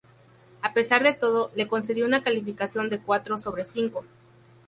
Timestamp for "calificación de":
2.23-2.99